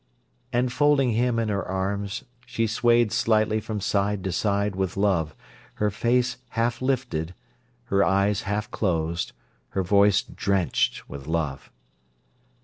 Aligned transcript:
And, 0.51 0.73
folding 0.73 1.11
him 1.11 1.37
in 1.37 1.49
her 1.49 1.63
arms, 1.63 2.23
she 2.47 2.65
swayed 2.65 3.11
slightly 3.11 3.61
from 3.61 3.79
side 3.79 4.23
to 4.23 4.31
side 4.31 4.75
with 4.75 4.97
love, 4.97 5.35
her 5.75 5.91
face 5.91 6.37
half 6.49 6.81
lifted, 6.81 7.35
her 7.83 8.03
eyes 8.03 8.41
half 8.41 8.71
closed, 8.71 9.31
her 9.77 9.83
voice 9.83 10.23
drenched 10.23 11.07
with 11.07 11.27
love. 11.27 11.69